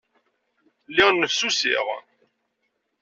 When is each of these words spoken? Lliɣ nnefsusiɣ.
Lliɣ 0.89 1.09
nnefsusiɣ. 1.11 1.85